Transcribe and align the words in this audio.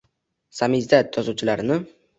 “Samizdat” 0.61 1.21
yozuvchilarini; 1.21 1.83